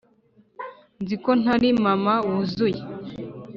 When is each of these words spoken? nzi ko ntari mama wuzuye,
nzi 1.01 1.15
ko 1.23 1.31
ntari 1.41 1.67
mama 1.83 2.13
wuzuye, 2.27 2.81